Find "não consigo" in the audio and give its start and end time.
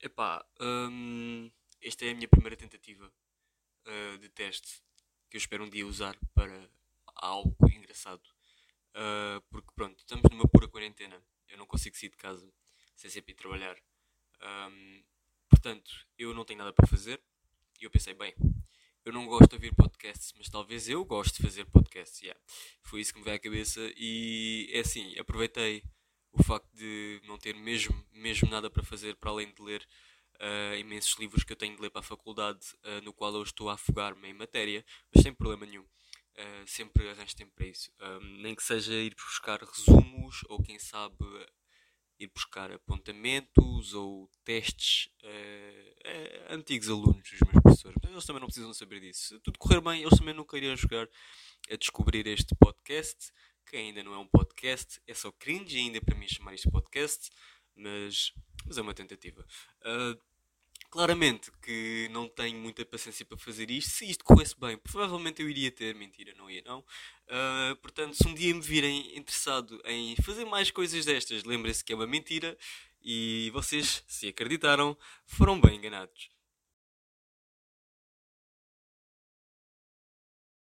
11.58-11.96